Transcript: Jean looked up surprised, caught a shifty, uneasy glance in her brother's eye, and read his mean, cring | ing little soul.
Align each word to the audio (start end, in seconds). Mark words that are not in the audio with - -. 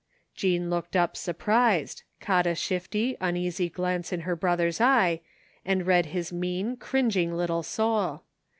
Jean 0.33 0.67
looked 0.67 0.95
up 0.95 1.15
surprised, 1.15 2.01
caught 2.19 2.47
a 2.47 2.55
shifty, 2.55 3.15
uneasy 3.21 3.69
glance 3.69 4.11
in 4.11 4.21
her 4.21 4.35
brother's 4.35 4.81
eye, 4.81 5.21
and 5.63 5.85
read 5.85 6.07
his 6.07 6.33
mean, 6.33 6.75
cring 6.75 7.15
| 7.15 7.15
ing 7.21 7.33
little 7.37 7.61
soul. 7.61 8.23